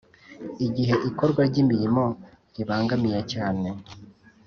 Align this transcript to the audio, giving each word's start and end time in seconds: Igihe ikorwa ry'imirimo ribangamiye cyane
Igihe 0.67 0.95
ikorwa 1.09 1.41
ry'imirimo 1.49 2.03
ribangamiye 2.55 3.21
cyane 3.33 3.67